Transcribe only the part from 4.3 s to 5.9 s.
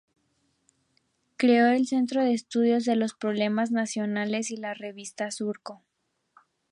y la revista Surco.